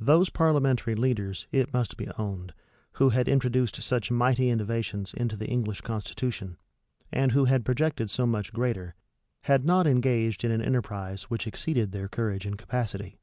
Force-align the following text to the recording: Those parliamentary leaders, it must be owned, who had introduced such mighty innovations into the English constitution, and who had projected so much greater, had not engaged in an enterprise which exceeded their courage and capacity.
Those 0.00 0.30
parliamentary 0.30 0.94
leaders, 0.94 1.46
it 1.52 1.74
must 1.74 1.98
be 1.98 2.08
owned, 2.16 2.54
who 2.92 3.10
had 3.10 3.28
introduced 3.28 3.82
such 3.82 4.10
mighty 4.10 4.48
innovations 4.48 5.12
into 5.12 5.36
the 5.36 5.44
English 5.46 5.82
constitution, 5.82 6.56
and 7.12 7.32
who 7.32 7.44
had 7.44 7.66
projected 7.66 8.08
so 8.08 8.26
much 8.26 8.54
greater, 8.54 8.94
had 9.42 9.66
not 9.66 9.86
engaged 9.86 10.42
in 10.42 10.50
an 10.50 10.62
enterprise 10.62 11.24
which 11.24 11.46
exceeded 11.46 11.92
their 11.92 12.08
courage 12.08 12.46
and 12.46 12.56
capacity. 12.56 13.18